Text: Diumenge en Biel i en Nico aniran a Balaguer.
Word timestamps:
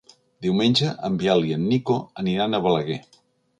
Diumenge 0.45 0.93
en 1.09 1.19
Biel 1.19 1.45
i 1.51 1.55
en 1.59 1.69
Nico 1.75 1.99
aniran 2.25 2.55
a 2.55 2.65
Balaguer. 2.67 3.01